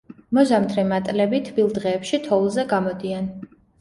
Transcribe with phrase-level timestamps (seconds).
[0.37, 3.29] მოზამთრე მატლები თბილ დღეებში თოვლზე გამოდიან.